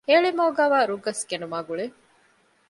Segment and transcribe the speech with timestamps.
[0.09, 1.85] ހޭޅިމަގުގައިވާ ރުއްގަސް ކެނޑުމާއި ގުޅޭ